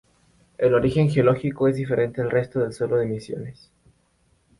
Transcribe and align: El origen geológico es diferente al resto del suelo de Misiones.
El 0.57 0.73
origen 0.73 1.11
geológico 1.11 1.67
es 1.67 1.75
diferente 1.75 2.21
al 2.21 2.31
resto 2.31 2.59
del 2.59 2.73
suelo 2.73 2.95
de 2.97 3.05
Misiones. 3.05 3.69